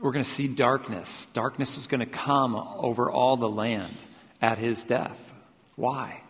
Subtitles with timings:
[0.00, 1.28] We're going to see darkness.
[1.32, 3.94] Darkness is going to come over all the land
[4.42, 5.32] at his death.
[5.76, 6.22] Why?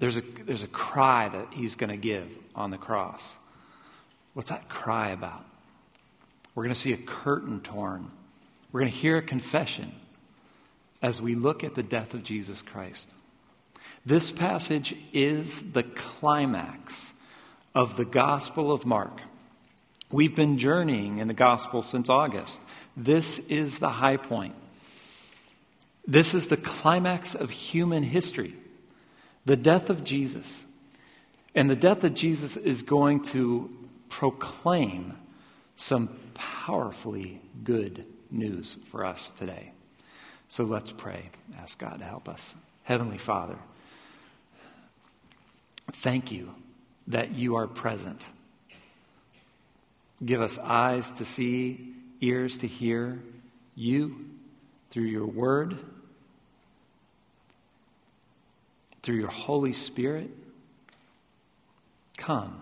[0.00, 2.26] There's a, there's a cry that he's going to give
[2.56, 3.36] on the cross.
[4.32, 5.44] What's that cry about?
[6.54, 8.08] We're going to see a curtain torn.
[8.72, 9.92] We're going to hear a confession
[11.02, 13.12] as we look at the death of Jesus Christ.
[14.06, 17.12] This passage is the climax
[17.74, 19.20] of the Gospel of Mark.
[20.10, 22.62] We've been journeying in the Gospel since August.
[22.96, 24.54] This is the high point.
[26.06, 28.54] This is the climax of human history
[29.44, 30.64] the death of Jesus.
[31.54, 33.76] And the death of Jesus is going to
[34.08, 35.14] proclaim
[35.76, 39.72] some powerfully good news for us today.
[40.48, 41.30] So let's pray.
[41.58, 42.54] Ask God to help us.
[42.84, 43.56] Heavenly Father,
[45.92, 46.54] thank you
[47.08, 48.24] that you are present.
[50.24, 53.20] Give us eyes to see, ears to hear
[53.74, 54.18] you
[54.90, 55.78] through your word
[59.02, 60.30] through your Holy Spirit,
[62.16, 62.60] come,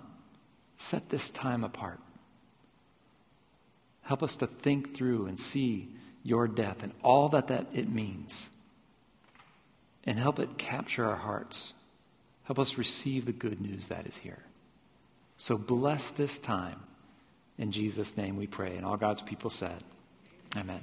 [0.77, 2.01] set this time apart.
[4.03, 5.89] Help us to think through and see
[6.23, 8.49] your death and all that, that it means.
[10.05, 11.75] And help it capture our hearts.
[12.45, 14.43] Help us receive the good news that is here.
[15.37, 16.81] So bless this time.
[17.59, 18.77] In Jesus' name we pray.
[18.77, 19.83] And all God's people said,
[20.57, 20.81] Amen.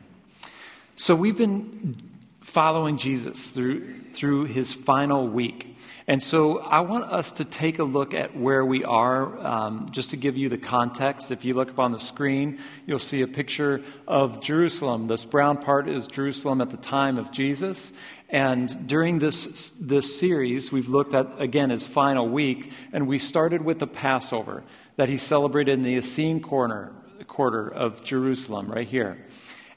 [0.96, 1.98] So we've been
[2.46, 5.76] following Jesus through, through his final week.
[6.08, 10.12] And so I want us to take a look at where we are, um, just
[10.12, 11.32] to give you the context.
[11.32, 15.08] If you look up on the screen, you'll see a picture of Jerusalem.
[15.08, 17.92] This brown part is Jerusalem at the time of Jesus.
[18.30, 23.64] And during this, this series, we've looked at, again, his final week, and we started
[23.64, 24.64] with the Passover
[24.98, 26.94] that he celebrated in the Essene corner,
[27.28, 29.26] quarter of Jerusalem, right here.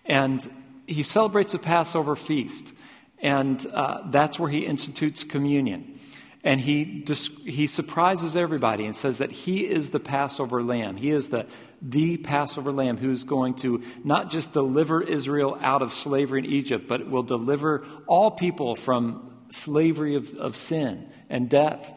[0.04, 0.46] And
[0.88, 2.66] he celebrates the Passover feast,
[3.20, 5.98] and uh, that's where he institutes communion.
[6.44, 7.04] And he,
[7.44, 10.96] he surprises everybody and says that he is the Passover lamb.
[10.96, 11.46] He is the,
[11.82, 16.86] the Passover lamb who's going to not just deliver Israel out of slavery in Egypt,
[16.88, 21.92] but will deliver all people from slavery of, of sin and death.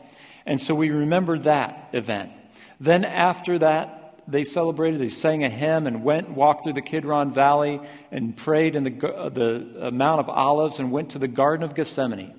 [0.46, 2.32] And so we remember that event.
[2.80, 6.82] Then after that, they celebrated, they sang a hymn and went and walked through the
[6.82, 11.28] Kidron Valley and prayed in the, uh, the Mount of Olives and went to the
[11.28, 12.34] Garden of Gethsemane.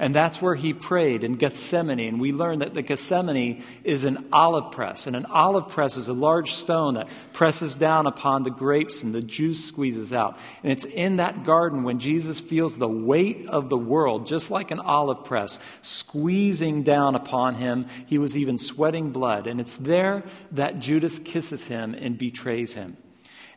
[0.00, 1.98] And that's where he prayed in Gethsemane.
[1.98, 5.08] And we learn that the Gethsemane is an olive press.
[5.08, 9.12] And an olive press is a large stone that presses down upon the grapes and
[9.12, 10.38] the juice squeezes out.
[10.62, 14.70] And it's in that garden when Jesus feels the weight of the world, just like
[14.70, 17.86] an olive press, squeezing down upon him.
[18.06, 19.48] He was even sweating blood.
[19.48, 20.22] And it's there
[20.52, 22.96] that Judas kisses him and betrays him.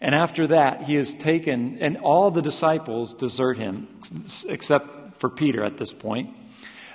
[0.04, 3.88] And after that, he is taken, and all the disciples desert him,
[4.50, 6.36] except for Peter at this point.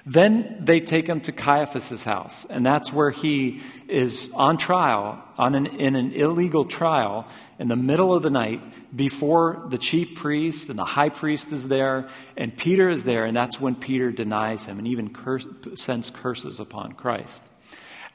[0.08, 5.56] Then they take him to Caiaphas' house, and that's where he is on trial, on
[5.56, 7.26] an, in an illegal trial,
[7.58, 8.60] in the middle of the night,
[8.94, 13.36] before the chief priest and the high priest is there, and Peter is there, and
[13.36, 17.42] that's when Peter denies him and even curse, sends curses upon Christ.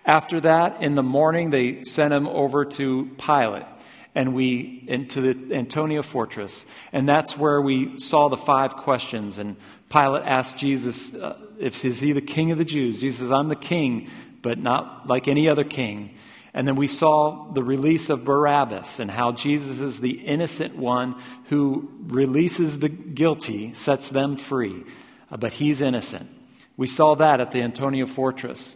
[0.05, 3.65] After that, in the morning, they sent him over to Pilate
[4.13, 6.65] and we into the Antonia fortress.
[6.91, 9.37] And that's where we saw the five questions.
[9.37, 9.55] And
[9.89, 12.99] Pilate asked Jesus, uh, if, is he the king of the Jews?
[12.99, 14.09] Jesus says, I'm the king,
[14.41, 16.15] but not like any other king.
[16.53, 21.15] And then we saw the release of Barabbas and how Jesus is the innocent one
[21.45, 24.83] who releases the guilty, sets them free,
[25.31, 26.29] uh, but he's innocent.
[26.75, 28.75] We saw that at the Antonia fortress.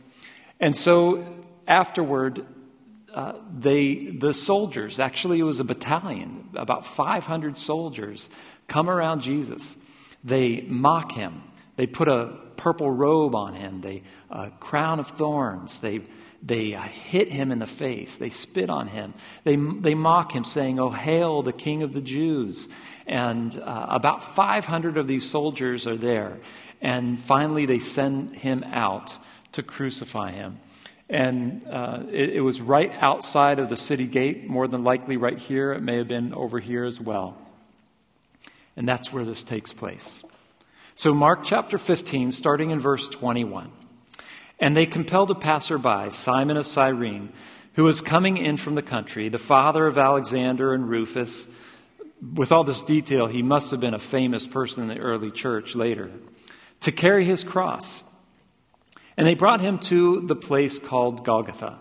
[0.59, 1.25] And so
[1.67, 2.45] afterward,
[3.15, 8.29] uh, they, the soldiers, actually, it was a battalion, about 500 soldiers,
[8.67, 9.75] come around Jesus
[10.25, 11.43] they mock him.
[11.77, 13.79] They put a purple robe on him.
[13.81, 15.79] They a crown of thorns.
[15.79, 16.01] They
[16.41, 18.15] they uh, hit him in the face.
[18.17, 19.13] They spit on him.
[19.43, 22.67] They they mock him, saying, "Oh, hail the King of the Jews!"
[23.05, 26.39] And uh, about 500 of these soldiers are there.
[26.81, 29.15] And finally, they send him out
[29.51, 30.59] to crucify him.
[31.09, 35.37] And uh, it, it was right outside of the city gate, more than likely right
[35.37, 35.73] here.
[35.73, 37.37] It may have been over here as well.
[38.75, 40.23] And that's where this takes place.
[40.95, 43.71] So, Mark chapter 15, starting in verse 21.
[44.59, 47.31] And they compelled a passerby, Simon of Cyrene,
[47.73, 51.47] who was coming in from the country, the father of Alexander and Rufus.
[52.33, 55.75] With all this detail, he must have been a famous person in the early church
[55.75, 56.09] later,
[56.81, 58.01] to carry his cross.
[59.17, 61.77] And they brought him to the place called Golgotha,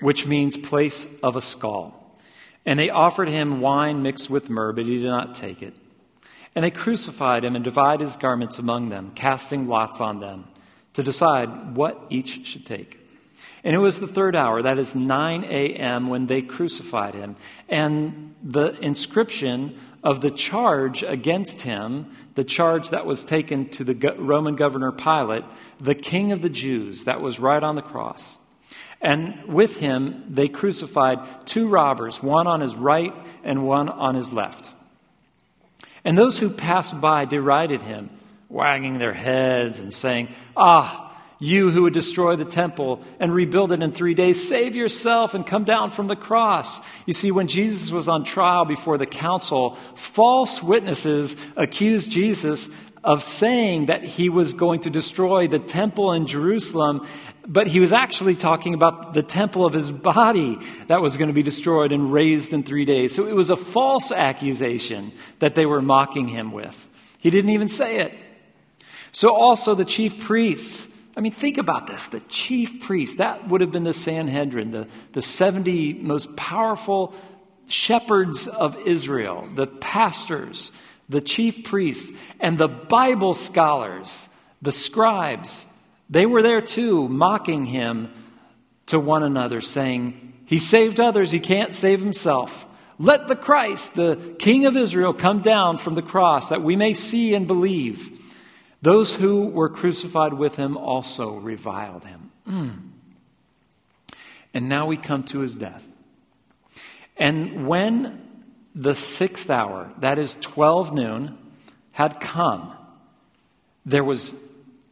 [0.00, 2.18] which means place of a skull.
[2.66, 5.74] And they offered him wine mixed with myrrh, but he did not take it.
[6.54, 10.44] And they crucified him and divided his garments among them, casting lots on them
[10.92, 12.98] to decide what each should take.
[13.64, 17.36] And it was the third hour, that is 9 a.m., when they crucified him.
[17.68, 24.14] And the inscription of the charge against him, the charge that was taken to the
[24.18, 25.44] Roman governor Pilate,
[25.80, 28.36] the king of the Jews, that was right on the cross.
[29.00, 34.32] And with him, they crucified two robbers, one on his right and one on his
[34.32, 34.70] left.
[36.04, 38.10] And those who passed by derided him,
[38.48, 41.11] wagging their heads and saying, Ah,
[41.42, 45.44] you who would destroy the temple and rebuild it in three days, save yourself and
[45.44, 46.80] come down from the cross.
[47.04, 52.70] You see, when Jesus was on trial before the council, false witnesses accused Jesus
[53.02, 57.08] of saying that he was going to destroy the temple in Jerusalem,
[57.44, 61.34] but he was actually talking about the temple of his body that was going to
[61.34, 63.12] be destroyed and raised in three days.
[63.12, 65.10] So it was a false accusation
[65.40, 66.88] that they were mocking him with.
[67.18, 68.12] He didn't even say it.
[69.10, 72.06] So also the chief priests, I mean, think about this.
[72.06, 77.14] The chief priests, that would have been the Sanhedrin, the, the 70 most powerful
[77.66, 80.72] shepherds of Israel, the pastors,
[81.08, 82.10] the chief priests,
[82.40, 84.28] and the Bible scholars,
[84.62, 85.66] the scribes.
[86.08, 88.10] They were there too, mocking him
[88.86, 92.66] to one another, saying, He saved others, he can't save himself.
[92.98, 96.94] Let the Christ, the King of Israel, come down from the cross that we may
[96.94, 98.21] see and believe.
[98.82, 102.88] Those who were crucified with him also reviled him.
[104.54, 105.88] And now we come to his death.
[107.16, 108.20] And when
[108.74, 111.38] the sixth hour, that is 12 noon,
[111.92, 112.74] had come,
[113.86, 114.34] there was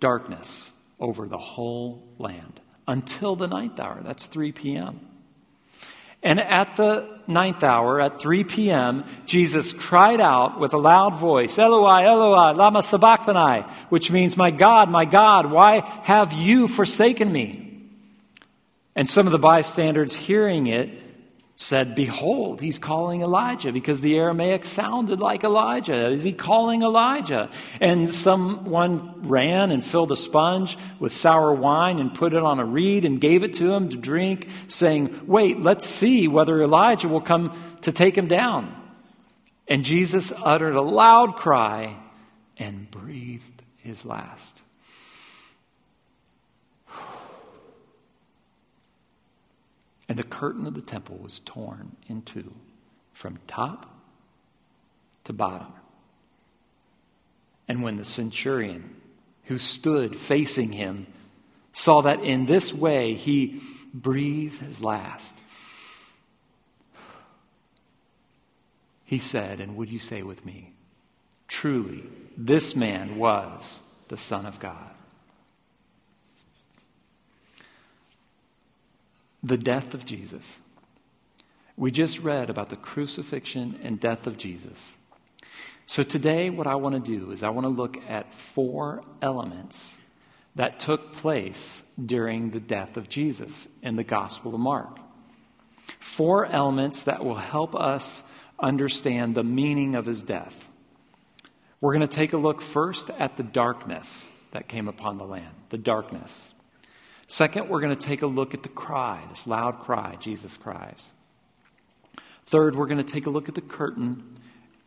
[0.00, 2.58] darkness over the whole land
[2.88, 4.00] until the ninth hour.
[4.02, 5.09] That's 3 p.m.
[6.22, 11.58] And at the ninth hour, at 3 p.m., Jesus cried out with a loud voice,
[11.58, 17.88] Eloi, Eloi, lama sabachthani, which means, My God, my God, why have you forsaken me?
[18.94, 20.90] And some of the bystanders hearing it
[21.62, 26.10] said, Behold, he's calling Elijah, because the Aramaic sounded like Elijah.
[26.10, 27.50] Is he calling Elijah?
[27.82, 32.64] And someone ran and filled a sponge with sour wine and put it on a
[32.64, 37.20] reed and gave it to him to drink, saying, Wait, let's see whether Elijah will
[37.20, 38.74] come to take him down.
[39.68, 41.94] And Jesus uttered a loud cry
[42.56, 44.62] and breathed his last.
[50.10, 52.52] And the curtain of the temple was torn in two
[53.12, 53.94] from top
[55.22, 55.72] to bottom.
[57.68, 58.96] And when the centurion
[59.44, 61.06] who stood facing him
[61.72, 63.62] saw that in this way he
[63.94, 65.36] breathed his last,
[69.04, 70.72] he said, And would you say with me,
[71.46, 72.02] truly,
[72.36, 74.89] this man was the Son of God.
[79.50, 80.60] The death of Jesus.
[81.76, 84.96] We just read about the crucifixion and death of Jesus.
[85.86, 89.98] So today, what I want to do is I want to look at four elements
[90.54, 95.00] that took place during the death of Jesus in the Gospel of Mark.
[95.98, 98.22] Four elements that will help us
[98.60, 100.68] understand the meaning of his death.
[101.80, 105.54] We're going to take a look first at the darkness that came upon the land,
[105.70, 106.54] the darkness.
[107.30, 111.12] Second, we're going to take a look at the cry, this loud cry Jesus cries.
[112.46, 114.36] Third, we're going to take a look at the curtain.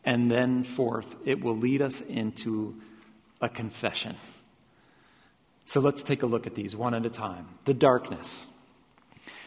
[0.04, 2.82] And then, fourth, it will lead us into
[3.40, 4.18] a confession.
[5.68, 7.48] So let's take a look at these one at a time.
[7.64, 8.46] The darkness.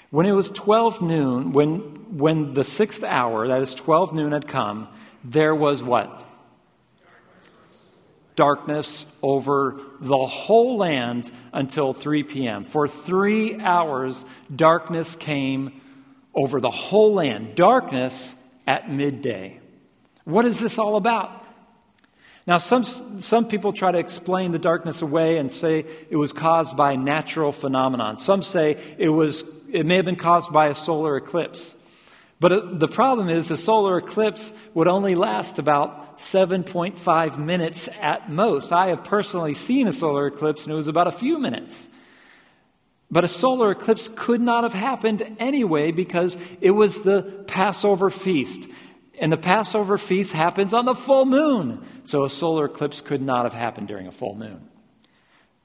[0.08, 1.80] When it was 12 noon, when,
[2.16, 4.88] when the sixth hour, that is 12 noon, had come,
[5.22, 6.22] there was what?
[8.36, 12.64] Darkness over the whole land until 3 p.m.
[12.64, 14.24] For three hours,
[14.54, 15.80] darkness came
[16.34, 17.54] over the whole land.
[17.56, 18.34] Darkness
[18.66, 19.58] at midday.
[20.24, 21.44] What is this all about?
[22.46, 26.76] Now, some, some people try to explain the darkness away and say it was caused
[26.76, 28.18] by natural phenomenon.
[28.18, 31.74] Some say it, was, it may have been caused by a solar eclipse.
[32.38, 38.30] But uh, the problem is the solar eclipse would only last about 7.5 minutes at
[38.30, 38.72] most.
[38.72, 41.88] I have personally seen a solar eclipse and it was about a few minutes.
[43.10, 48.68] But a solar eclipse could not have happened anyway because it was the Passover feast.
[49.18, 51.84] And the Passover feast happens on the full moon.
[52.04, 54.68] So a solar eclipse could not have happened during a full moon.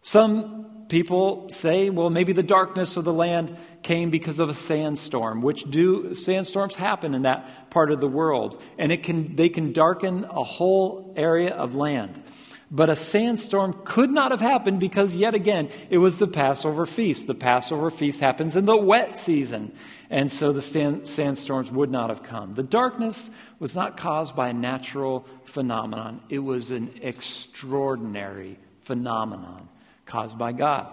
[0.02, 5.42] Some people say, well, maybe the darkness of the land came because of a sandstorm,
[5.42, 9.72] which do sandstorms happen in that part of the world, and it can they can
[9.72, 12.22] darken a whole area of land.
[12.70, 17.28] But a sandstorm could not have happened because, yet again, it was the Passover feast.
[17.28, 19.74] The Passover feast happens in the wet season,
[20.10, 22.54] and so the sand, sandstorms would not have come.
[22.54, 29.70] The darkness was not caused by a natural phenomenon, it was an extraordinary phenomenon
[30.06, 30.88] caused by God.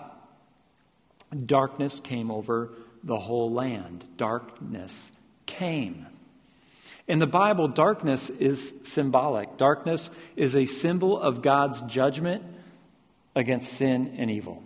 [1.47, 2.71] Darkness came over
[3.03, 4.05] the whole land.
[4.17, 5.13] Darkness
[5.47, 6.07] came.
[7.07, 9.57] In the Bible, darkness is symbolic.
[9.57, 12.43] Darkness is a symbol of God's judgment
[13.35, 14.63] against sin and evil.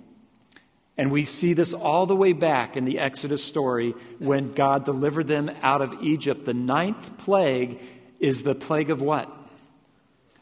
[0.97, 5.27] And we see this all the way back in the Exodus story when God delivered
[5.27, 6.45] them out of Egypt.
[6.45, 7.81] The ninth plague
[8.21, 9.31] is the plague of what?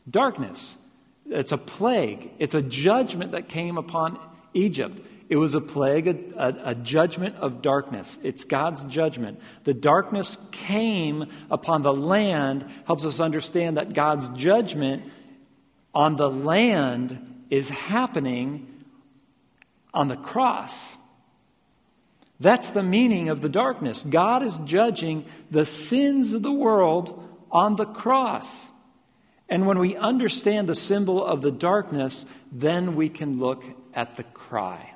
[0.09, 0.77] Darkness.
[1.31, 4.19] It's a plague, it's a judgment that came upon
[4.53, 5.01] Egypt.
[5.29, 8.19] It was a plague, a, a, a, judgment of darkness.
[8.25, 9.41] It's God's judgment.
[9.63, 15.05] The darkness came upon the land, helps us understand that God's judgment
[15.95, 18.83] on the land is happening
[19.95, 20.97] on the cross.
[22.41, 24.03] That's the meaning of the darkness.
[24.03, 27.23] God is judging the sins of the world
[27.53, 28.67] on the cross.
[29.51, 34.23] And when we understand the symbol of the darkness, then we can look at the
[34.23, 34.95] cry.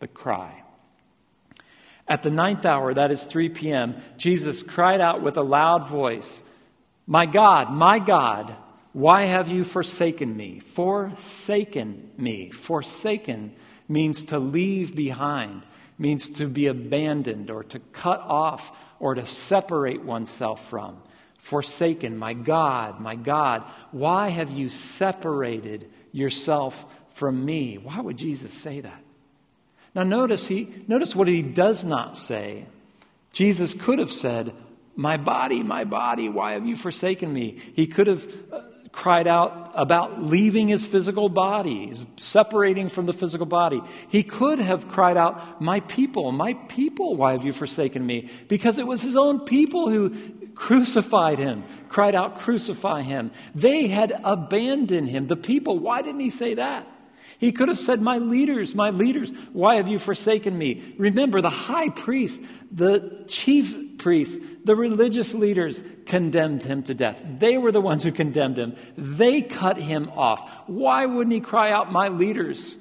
[0.00, 0.62] The cry.
[2.06, 6.42] At the ninth hour, that is 3 p.m., Jesus cried out with a loud voice,
[7.06, 8.54] My God, my God,
[8.92, 10.60] why have you forsaken me?
[10.60, 12.50] Forsaken me.
[12.50, 13.54] Forsaken
[13.88, 15.62] means to leave behind,
[15.98, 21.00] means to be abandoned or to cut off or to separate oneself from
[21.46, 22.18] forsaken.
[22.18, 23.62] My God, my God,
[23.92, 27.78] why have you separated yourself from me?
[27.78, 29.00] Why would Jesus say that?
[29.94, 32.66] Now notice he notice what he does not say.
[33.32, 34.52] Jesus could have said,
[34.96, 39.70] "My body, my body, why have you forsaken me?" He could have uh, cried out
[39.74, 43.80] about leaving his physical body, separating from the physical body.
[44.08, 48.30] He could have cried out, My people, my people, why have you forsaken me?
[48.48, 50.14] Because it was his own people who
[50.56, 53.30] crucified him, cried out, Crucify him.
[53.54, 55.28] They had abandoned him.
[55.28, 56.88] The people, why didn't he say that?
[57.38, 60.94] He could have said, My leaders, my leaders, why have you forsaken me?
[60.98, 67.22] Remember, the high priest, the chief priests, the religious leaders condemned him to death.
[67.38, 68.76] They were the ones who condemned him.
[68.96, 70.50] They cut him off.
[70.66, 72.78] Why wouldn't he cry out, My leaders?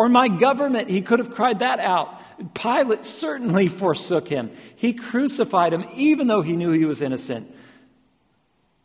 [0.00, 0.88] Or my government?
[0.88, 2.22] He could have cried that out.
[2.54, 4.50] Pilate certainly forsook him.
[4.74, 7.54] He crucified him even though he knew he was innocent.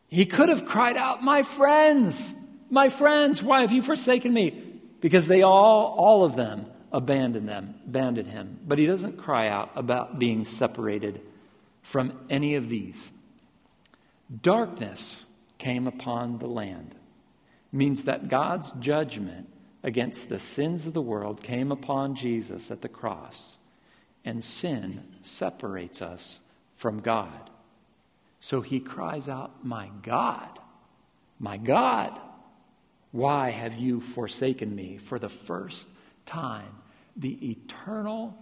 [0.09, 2.33] He could have cried out, My friends,
[2.69, 4.61] my friends, why have you forsaken me?
[4.99, 8.59] Because they all, all of them, abandoned them, abandoned him.
[8.67, 11.21] But he doesn't cry out about being separated
[11.81, 13.13] from any of these.
[14.41, 15.27] Darkness
[15.59, 16.93] came upon the land.
[17.71, 19.47] Means that God's judgment
[19.85, 23.59] against the sins of the world came upon Jesus at the cross,
[24.25, 26.41] and sin separates us
[26.75, 27.51] from God.
[28.39, 30.59] So he cries out, My God,
[31.39, 32.19] my God,
[33.11, 34.97] why have you forsaken me?
[34.97, 35.87] For the first
[36.25, 36.79] time,
[37.15, 38.35] the eternal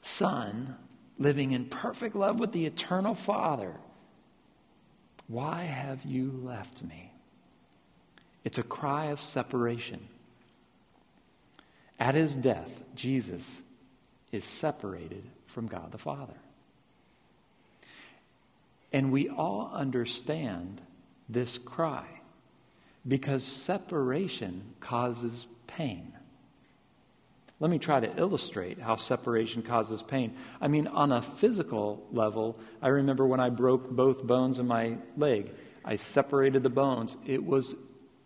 [0.00, 0.76] Son,
[1.18, 3.74] living in perfect love with the eternal Father,
[5.26, 7.05] why have you left me?
[8.46, 9.98] It's a cry of separation.
[11.98, 13.60] At his death, Jesus
[14.30, 16.36] is separated from God the Father.
[18.92, 20.80] And we all understand
[21.28, 22.06] this cry
[23.06, 26.12] because separation causes pain.
[27.58, 30.36] Let me try to illustrate how separation causes pain.
[30.60, 34.98] I mean, on a physical level, I remember when I broke both bones in my
[35.16, 35.50] leg,
[35.84, 37.16] I separated the bones.
[37.26, 37.74] It was,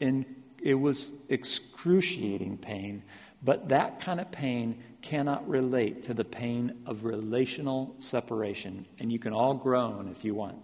[0.01, 0.27] in,
[0.63, 3.03] it was excruciating pain,
[3.43, 8.87] but that kind of pain cannot relate to the pain of relational separation.
[8.99, 10.59] And you can all groan if you want.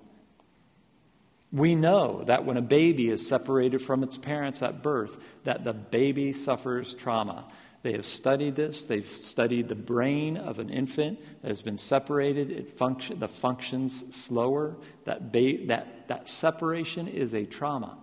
[1.52, 5.72] We know that when a baby is separated from its parents at birth, that the
[5.72, 7.46] baby suffers trauma.
[7.82, 8.82] They have studied this.
[8.82, 12.50] They've studied the brain of an infant that has been separated.
[12.50, 14.76] It function, the functions slower.
[15.04, 17.96] That, ba- that, that separation is a trauma.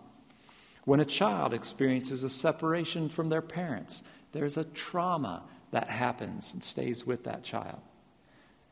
[0.85, 6.63] When a child experiences a separation from their parents, there's a trauma that happens and
[6.63, 7.79] stays with that child.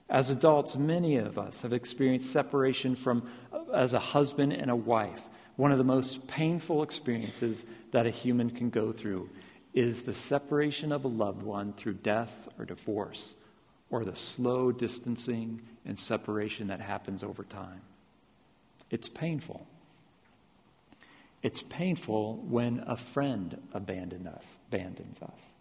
[0.09, 3.29] As adults, many of us have experienced separation from
[3.73, 5.21] as a husband and a wife.
[5.55, 9.29] One of the most painful experiences that a human can go through
[9.73, 13.35] is the separation of a loved one through death or divorce,
[13.89, 17.81] or the slow distancing and separation that happens over time.
[18.89, 19.65] It's painful.
[21.43, 25.51] It's painful when a friend abandons us, abandons us.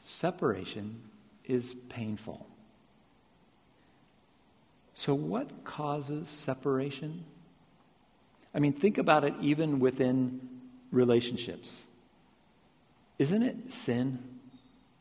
[0.00, 1.00] Separation
[1.44, 2.46] is painful.
[4.94, 7.24] So, what causes separation?
[8.54, 10.40] I mean, think about it even within
[10.90, 11.84] relationships.
[13.18, 14.18] Isn't it sin?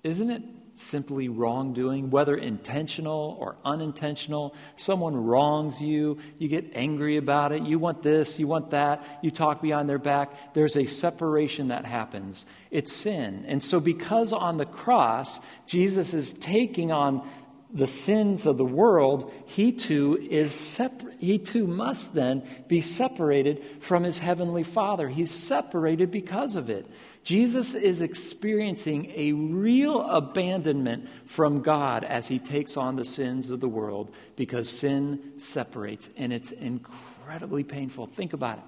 [0.03, 0.43] Isn't it
[0.81, 4.55] simply wrongdoing, whether intentional or unintentional.
[4.77, 9.31] Someone wrongs you, you get angry about it, you want this, you want that, you
[9.31, 10.53] talk behind their back.
[10.53, 12.45] There's a separation that happens.
[12.71, 13.45] It's sin.
[13.47, 17.27] And so, because on the cross, Jesus is taking on
[17.73, 23.63] the sins of the world, he too is separ- he too must then be separated
[23.79, 25.07] from his heavenly Father.
[25.07, 26.85] He's separated because of it.
[27.23, 33.59] Jesus is experiencing a real abandonment from God as he takes on the sins of
[33.59, 38.07] the world because sin separates and it's incredibly painful.
[38.07, 38.63] Think about it.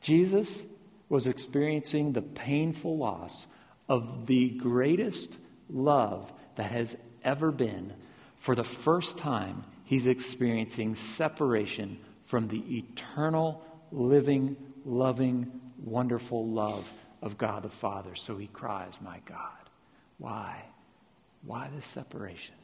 [0.00, 0.64] Jesus
[1.08, 3.48] was experiencing the painful loss
[3.88, 5.38] of the greatest
[5.68, 7.92] love that has ever been.
[8.44, 15.50] For the first time, he's experiencing separation from the eternal, living, loving,
[15.82, 16.86] wonderful love
[17.22, 18.14] of God the Father.
[18.14, 19.70] So he cries, My God,
[20.18, 20.62] why?
[21.46, 22.54] Why this separation?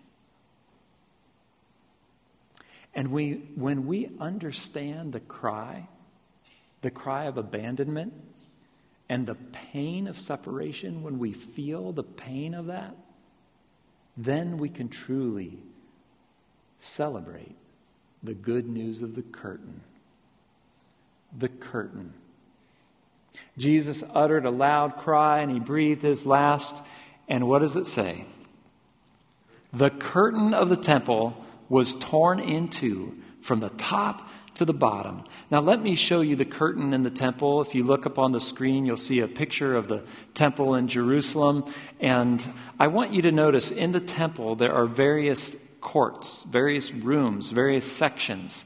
[2.94, 5.88] And we, when we understand the cry,
[6.82, 8.12] the cry of abandonment,
[9.08, 12.94] and the pain of separation, when we feel the pain of that,
[14.16, 15.58] then we can truly
[16.78, 17.56] celebrate
[18.22, 19.80] the good news of the curtain.
[21.36, 22.14] The curtain
[23.58, 26.82] Jesus uttered a loud cry and he breathed his last.
[27.28, 28.24] And what does it say?
[29.72, 35.24] The curtain of the temple was torn into from the top to the bottom.
[35.50, 37.60] Now, let me show you the curtain in the temple.
[37.60, 40.02] If you look up on the screen, you'll see a picture of the
[40.34, 41.64] temple in Jerusalem.
[42.00, 42.46] And
[42.78, 47.90] I want you to notice in the temple, there are various courts, various rooms, various
[47.90, 48.64] sections.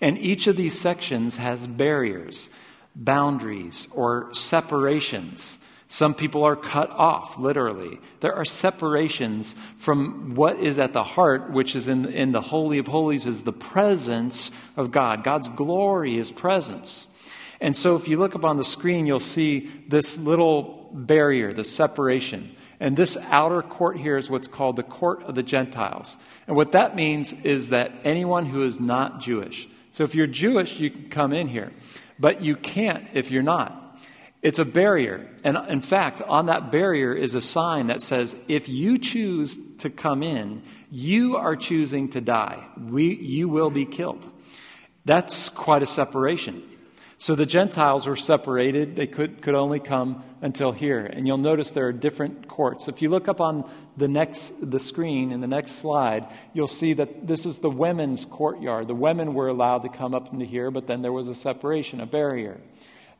[0.00, 2.50] And each of these sections has barriers
[2.94, 5.58] boundaries or separations.
[5.92, 8.00] Some people are cut off, literally.
[8.20, 12.78] There are separations from what is at the heart, which is in, in the Holy
[12.78, 15.22] of Holies, is the presence of God.
[15.22, 17.06] God's glory is presence.
[17.60, 21.62] And so if you look up on the screen, you'll see this little barrier, the
[21.62, 22.56] separation.
[22.80, 26.16] And this outer court here is what's called the court of the Gentiles.
[26.46, 29.68] And what that means is that anyone who is not Jewish.
[29.90, 31.70] So if you're Jewish, you can come in here.
[32.18, 33.81] But you can't if you're not.
[34.42, 35.30] It's a barrier.
[35.44, 39.88] And in fact, on that barrier is a sign that says, if you choose to
[39.88, 42.66] come in, you are choosing to die.
[42.76, 44.28] We, you will be killed.
[45.04, 46.62] That's quite a separation.
[47.18, 48.96] So the Gentiles were separated.
[48.96, 51.06] They could, could only come until here.
[51.06, 52.88] And you'll notice there are different courts.
[52.88, 56.94] If you look up on the next the screen in the next slide, you'll see
[56.94, 58.88] that this is the women's courtyard.
[58.88, 62.00] The women were allowed to come up into here, but then there was a separation,
[62.00, 62.60] a barrier.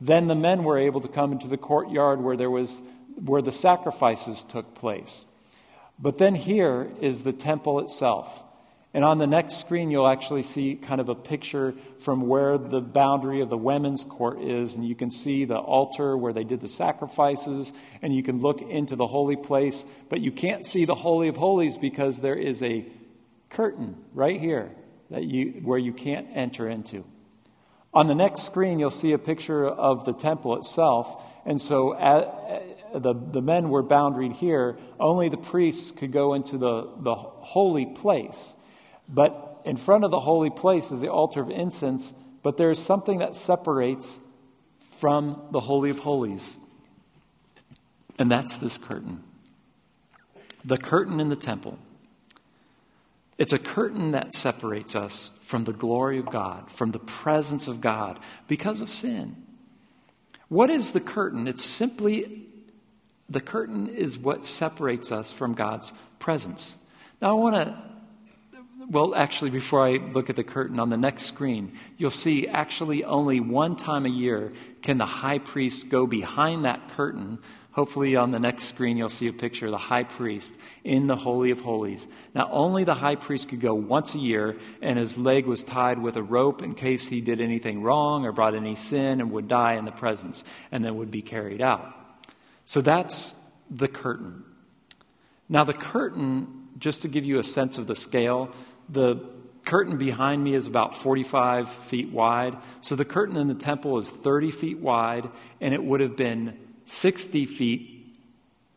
[0.03, 2.83] Then the men were able to come into the courtyard where there was
[3.25, 5.25] where the sacrifices took place.
[5.97, 8.43] But then here is the temple itself.
[8.95, 12.81] And on the next screen, you'll actually see kind of a picture from where the
[12.81, 14.75] boundary of the women's court is.
[14.75, 17.73] And you can see the altar where they did the sacrifices.
[18.03, 19.85] And you can look into the holy place.
[20.09, 22.85] But you can't see the Holy of Holies because there is a
[23.51, 24.75] curtain right here
[25.11, 27.05] that you, where you can't enter into.
[27.95, 31.23] On the next screen, you'll see a picture of the temple itself.
[31.45, 34.79] And so at, the, the men were boundaried here.
[34.99, 38.55] Only the priests could go into the, the holy place.
[39.09, 42.79] But in front of the holy place is the altar of incense, but there is
[42.79, 44.19] something that separates
[44.99, 46.59] from the Holy of Holies.
[48.19, 49.23] And that's this curtain.
[50.65, 51.79] The curtain in the temple.
[53.43, 57.81] It's a curtain that separates us from the glory of God, from the presence of
[57.81, 59.35] God, because of sin.
[60.47, 61.49] What is the curtain?
[61.49, 62.47] It's simply
[63.29, 66.77] the curtain is what separates us from God's presence.
[67.21, 67.83] Now, I want to
[68.89, 73.03] well, actually, before I look at the curtain on the next screen, you'll see actually
[73.03, 74.53] only one time a year
[74.83, 77.39] can the high priest go behind that curtain
[77.73, 80.53] Hopefully, on the next screen, you'll see a picture of the high priest
[80.85, 82.07] in the Holy of Holies.
[82.35, 85.99] Now, only the high priest could go once a year, and his leg was tied
[85.99, 89.49] with a rope in case he did anything wrong or brought any sin and would
[89.49, 91.95] die in the presence and then would be carried out.
[92.67, 93.35] So that's
[93.71, 94.45] the curtain.
[95.49, 98.51] Now, the curtain, just to give you a sense of the scale,
[98.91, 99.17] the
[99.65, 102.59] curtain behind me is about 45 feet wide.
[102.83, 106.59] So the curtain in the temple is 30 feet wide, and it would have been
[106.93, 108.07] 60 feet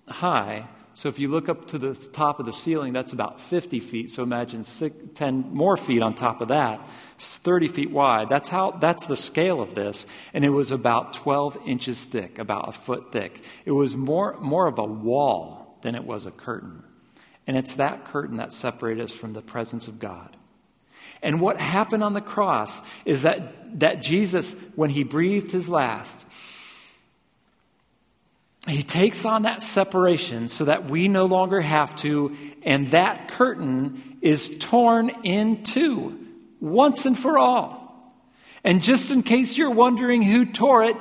[0.08, 0.68] high.
[0.94, 4.10] So if you look up to the top of the ceiling, that's about 50 feet.
[4.10, 6.80] So imagine six, 10 more feet on top of that.
[7.18, 8.30] It's 30 feet wide.
[8.30, 8.72] That's how.
[8.72, 10.08] That's the scale of this.
[10.34, 13.42] And it was about 12 inches thick, about a foot thick.
[13.66, 16.84] It was more more of a wall than it was a curtain.
[17.48, 20.36] And it's that curtain that separated us from the presence of God.
[21.22, 26.26] And what happened on the cross is that, that Jesus, when he breathed his last,
[28.76, 34.18] he takes on that separation so that we no longer have to, and that curtain
[34.22, 36.20] is torn in two
[36.60, 38.14] once and for all.
[38.66, 40.98] And just in case you're wondering who tore it,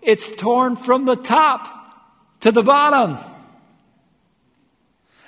[0.00, 1.68] it's torn from the top
[2.40, 3.18] to the bottom.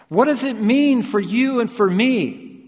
[0.09, 2.62] What does it mean for you and for me?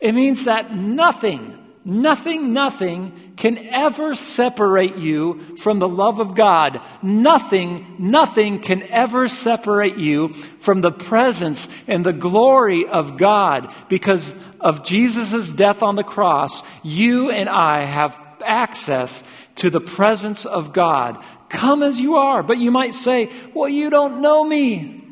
[0.00, 6.80] It means that nothing, nothing, nothing can ever separate you from the love of God.
[7.02, 13.74] Nothing, nothing can ever separate you from the presence and the glory of God.
[13.88, 19.24] Because of Jesus' death on the cross, you and I have access
[19.56, 21.22] to the presence of God.
[21.48, 22.42] Come as you are.
[22.42, 25.04] But you might say, well, you don't know me.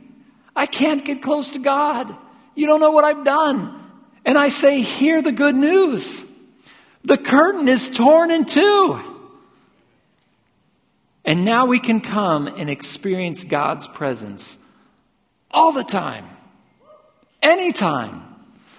[0.55, 2.15] I can't get close to God.
[2.55, 3.75] You don't know what I've done.
[4.25, 6.28] And I say, hear the good news.
[7.05, 9.01] The curtain is torn in two.
[11.25, 14.57] And now we can come and experience God's presence
[15.51, 16.27] all the time,
[17.43, 18.23] anytime,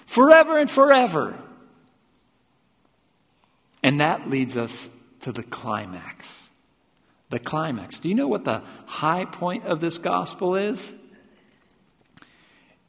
[0.07, 1.37] forever and forever.
[3.83, 4.89] And that leads us
[5.21, 6.49] to the climax.
[7.29, 7.99] The climax.
[7.99, 10.91] Do you know what the high point of this gospel is?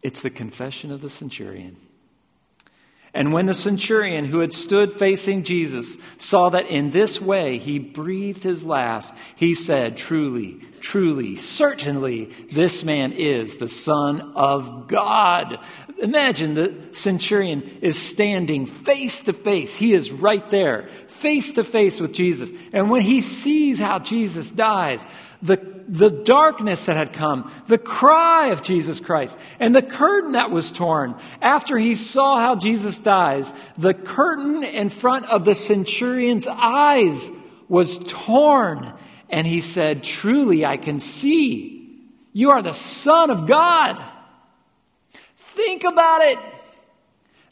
[0.03, 1.77] It's the confession of the centurion.
[3.12, 7.79] And when the centurion who had stood facing Jesus saw that in this way he
[7.79, 15.59] breathed his last, he said, Truly, truly, certainly, this man is the Son of God.
[16.01, 19.77] Imagine the centurion is standing face to face.
[19.77, 22.51] He is right there, face to face with Jesus.
[22.73, 25.07] And when he sees how Jesus dies,
[25.43, 25.59] the,
[25.89, 30.71] the darkness that had come, the cry of Jesus Christ, and the curtain that was
[30.71, 31.15] torn.
[31.41, 37.31] After he saw how Jesus dies, the curtain in front of the centurion's eyes
[37.69, 38.93] was torn.
[39.29, 41.81] And he said, Truly, I can see
[42.33, 44.03] you are the Son of God.
[45.66, 46.38] Think about it.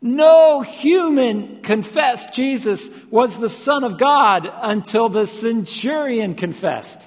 [0.00, 7.06] No human confessed Jesus was the Son of God until the centurion confessed.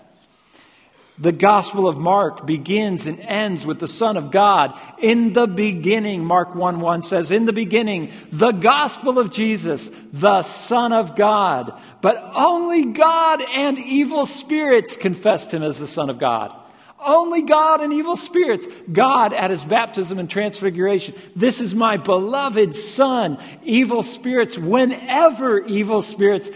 [1.18, 4.80] The Gospel of Mark begins and ends with the Son of God.
[5.00, 10.44] In the beginning, Mark 1 1 says, In the beginning, the Gospel of Jesus, the
[10.44, 11.80] Son of God.
[12.02, 16.61] But only God and evil spirits confessed him as the Son of God.
[17.04, 18.68] Only God and evil spirits.
[18.92, 21.16] God at his baptism and transfiguration.
[21.36, 23.38] This is my beloved Son.
[23.64, 26.50] Evil spirits, whenever evil spirits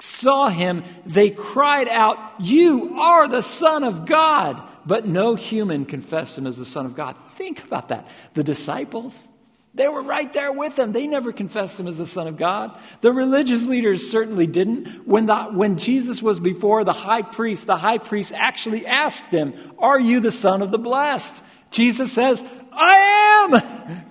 [0.00, 4.62] saw him, they cried out, You are the Son of God.
[4.86, 7.16] But no human confessed him as the Son of God.
[7.36, 8.08] Think about that.
[8.34, 9.28] The disciples,
[9.74, 10.92] they were right there with him.
[10.92, 12.76] They never confessed him as the Son of God.
[13.00, 15.06] The religious leaders certainly didn't.
[15.06, 19.54] When, the, when Jesus was before the high priest, the high priest actually asked him,
[19.78, 21.40] Are you the Son of the Blessed?
[21.70, 24.04] Jesus says, I am.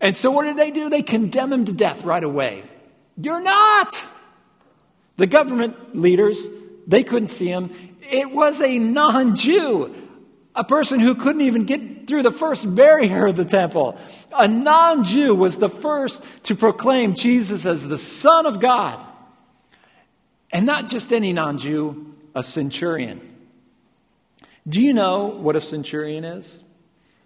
[0.00, 0.90] And so what did they do?
[0.90, 2.64] They condemn him to death right away.
[3.20, 4.00] You're not.
[5.16, 6.46] The government leaders,
[6.86, 7.70] they couldn't see him.
[8.08, 9.94] It was a non Jew,
[10.54, 13.98] a person who couldn't even get through the first barrier of the temple.
[14.36, 19.04] A non Jew was the first to proclaim Jesus as the Son of God.
[20.50, 23.20] And not just any non Jew, a centurion.
[24.66, 26.60] Do you know what a centurion is?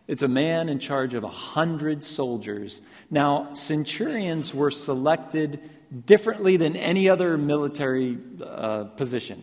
[0.08, 2.82] It's a man in charge of a hundred soldiers.
[3.10, 5.70] Now, centurions were selected
[6.06, 9.42] differently than any other military uh, position.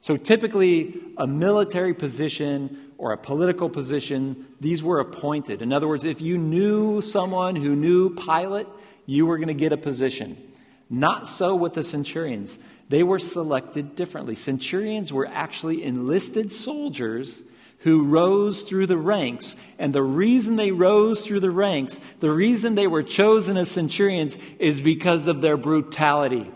[0.00, 5.62] So typically, a military position or a political position, these were appointed.
[5.62, 8.66] In other words, if you knew someone who knew Pilate,
[9.06, 10.36] you were going to get a position.
[10.90, 12.58] Not so with the centurions.
[12.88, 14.34] they were selected differently.
[14.34, 17.42] Centurions were actually enlisted soldiers
[17.80, 19.54] who rose through the ranks.
[19.78, 24.36] And the reason they rose through the ranks, the reason they were chosen as centurions,
[24.58, 26.50] is because of their brutality.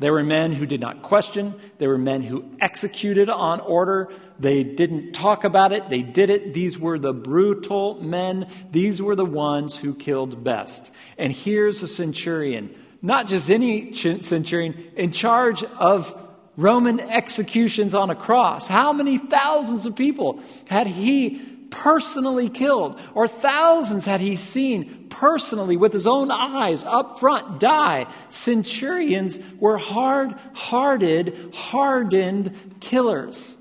[0.00, 1.54] There were men who did not question.
[1.76, 4.08] There were men who executed on order.
[4.38, 5.90] They didn't talk about it.
[5.90, 6.54] They did it.
[6.54, 8.46] These were the brutal men.
[8.70, 10.90] These were the ones who killed best.
[11.18, 16.16] And here's a centurion, not just any centurion, in charge of
[16.56, 18.66] Roman executions on a cross.
[18.66, 21.42] How many thousands of people had he
[21.80, 23.00] personally killed?
[23.14, 28.06] Or thousands had he seen personally with his own eyes up front die?
[28.28, 33.56] Centurions were hard hearted, hardened killers.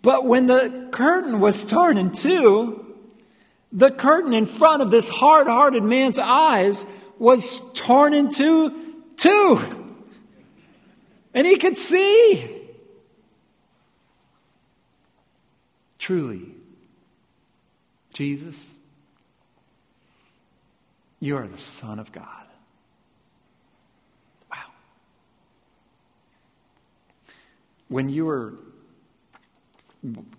[0.00, 2.82] But when the curtain was torn in two,
[3.72, 6.86] the curtain in front of this hard hearted man's eyes
[7.18, 9.60] was torn into two.
[11.34, 12.52] And he could see.
[15.98, 16.55] Truly,
[18.16, 18.74] Jesus,
[21.20, 22.46] you are the Son of God.
[24.50, 24.56] Wow.
[27.88, 28.54] When you were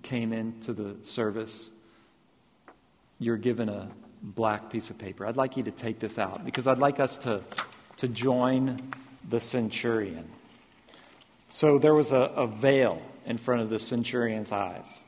[0.02, 1.70] came into the service,
[3.20, 3.90] you're given a
[4.24, 5.28] black piece of paper.
[5.28, 7.44] I'd like you to take this out because I'd like us to,
[7.98, 8.92] to join
[9.30, 10.28] the centurion.
[11.50, 15.04] So there was a, a veil in front of the centurion's eyes.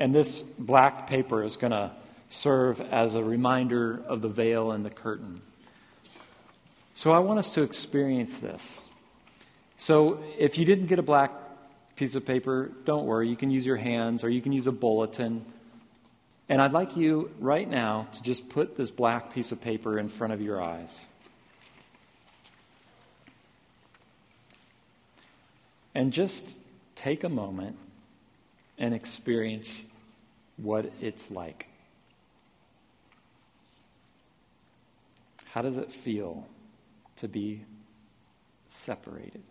[0.00, 1.92] And this black paper is going to
[2.30, 5.42] serve as a reminder of the veil and the curtain.
[6.94, 8.82] So I want us to experience this.
[9.76, 11.32] So if you didn't get a black
[11.96, 13.28] piece of paper, don't worry.
[13.28, 15.44] You can use your hands or you can use a bulletin.
[16.48, 20.08] And I'd like you right now to just put this black piece of paper in
[20.08, 21.06] front of your eyes.
[25.94, 26.58] And just
[26.96, 27.76] take a moment
[28.78, 29.86] and experience
[30.62, 31.66] what it's like.
[35.52, 36.46] How does it feel
[37.16, 37.64] to be
[38.68, 39.42] separated?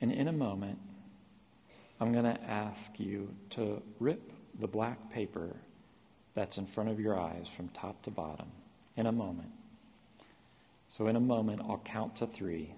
[0.00, 0.78] And in a moment,
[2.00, 5.54] I'm going to ask you to rip the black paper
[6.34, 8.48] that's in front of your eyes from top to bottom
[8.96, 9.50] in a moment.
[10.88, 12.74] So, in a moment, I'll count to three.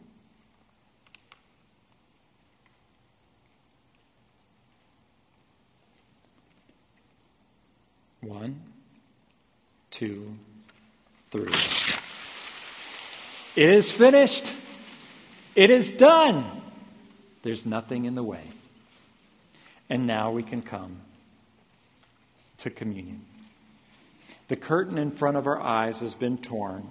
[8.25, 8.61] One,
[9.91, 10.35] two,
[11.31, 11.53] three.
[13.57, 14.53] It is finished.
[15.55, 16.45] It is done.
[17.43, 18.43] There's nothing in the way.
[19.89, 20.97] And now we can come
[22.59, 23.21] to communion.
[24.49, 26.87] The curtain in front of our eyes has been torn.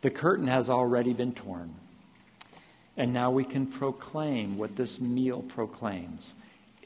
[0.00, 1.74] The curtain has already been torn.
[2.96, 6.34] And now we can proclaim what this meal proclaims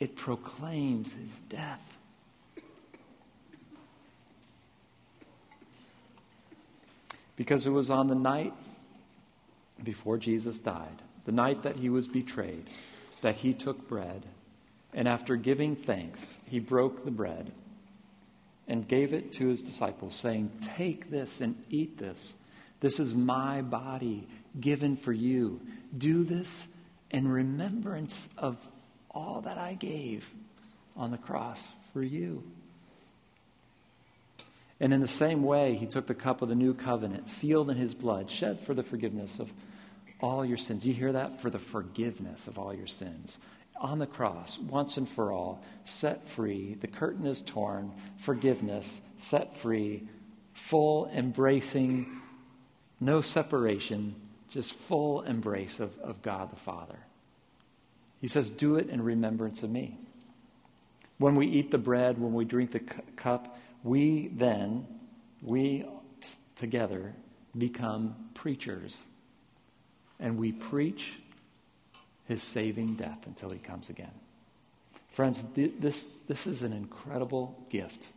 [0.03, 1.92] it proclaims his death.
[7.37, 8.53] Because it was on the night
[9.83, 12.68] before Jesus died the night that he was betrayed,
[13.21, 14.25] that he took bread,
[14.92, 17.53] and after giving thanks, he broke the bread
[18.68, 22.37] and gave it to his disciples, saying, Take this and eat this.
[22.81, 24.27] This is my body
[24.61, 25.61] given for you.
[25.97, 26.66] Do this
[27.11, 28.57] in remembrance of
[29.11, 30.29] all that I gave
[30.97, 32.42] on the cross for you.
[34.83, 37.77] And in the same way, he took the cup of the new covenant, sealed in
[37.77, 39.49] his blood, shed for the forgiveness of
[40.21, 40.85] all your sins.
[40.85, 41.40] You hear that?
[41.40, 43.38] For the forgiveness of all your sins.
[43.81, 46.75] On the cross, once and for all, set free.
[46.81, 47.92] The curtain is torn.
[48.18, 50.09] Forgiveness, set free.
[50.55, 52.21] Full embracing,
[52.99, 54.16] no separation,
[54.51, 56.99] just full embrace of, of God the Father.
[58.21, 59.97] He says, Do it in remembrance of me.
[61.18, 64.87] When we eat the bread, when we drink the cup, we then,
[65.42, 65.87] we
[66.57, 67.14] together
[67.57, 69.05] become preachers
[70.21, 71.14] and we preach
[72.29, 74.12] his saving death until he comes again.
[75.11, 78.09] Friends, this, this is an incredible gift.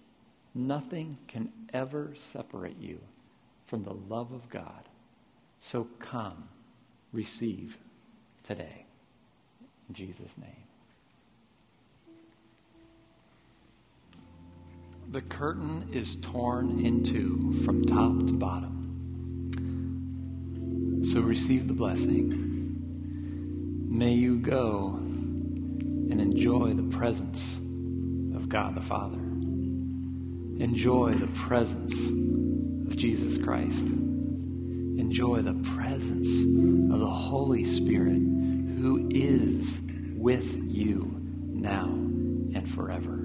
[0.54, 3.00] Nothing can ever separate you
[3.68, 4.88] from the love of God.
[5.60, 6.48] So come,
[7.12, 7.78] receive
[8.44, 8.86] today.
[9.90, 10.65] In Jesus' name.
[15.12, 18.74] The curtain is torn in two from top to bottom.
[21.06, 22.42] So receive the blessing.
[23.88, 27.58] May you go and enjoy the presence
[28.36, 29.20] of God the Father.
[30.60, 33.86] Enjoy the presence of Jesus Christ.
[33.86, 36.28] Enjoy the presence
[36.92, 39.80] of the Holy Spirit who is
[40.16, 41.14] with you
[41.54, 43.25] now and forever.